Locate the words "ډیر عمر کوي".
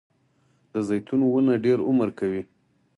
1.65-2.41